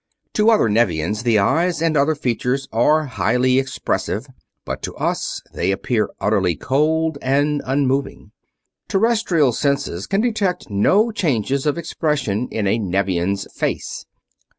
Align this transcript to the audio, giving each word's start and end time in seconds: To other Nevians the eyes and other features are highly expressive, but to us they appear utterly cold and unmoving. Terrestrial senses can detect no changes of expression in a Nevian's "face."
To 0.33 0.49
other 0.49 0.67
Nevians 0.67 1.21
the 1.21 1.37
eyes 1.37 1.79
and 1.79 1.95
other 1.95 2.15
features 2.15 2.67
are 2.73 3.05
highly 3.05 3.59
expressive, 3.59 4.25
but 4.65 4.81
to 4.81 4.95
us 4.95 5.43
they 5.53 5.69
appear 5.71 6.09
utterly 6.19 6.55
cold 6.55 7.19
and 7.21 7.61
unmoving. 7.67 8.31
Terrestrial 8.89 9.51
senses 9.51 10.07
can 10.07 10.21
detect 10.21 10.71
no 10.71 11.11
changes 11.11 11.67
of 11.67 11.77
expression 11.77 12.47
in 12.49 12.65
a 12.65 12.79
Nevian's 12.79 13.45
"face." 13.53 14.07